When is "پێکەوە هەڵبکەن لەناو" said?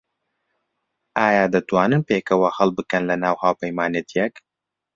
2.09-3.35